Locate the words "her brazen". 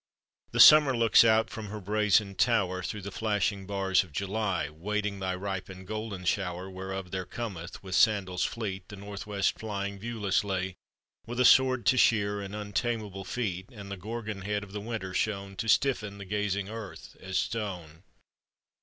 1.67-2.33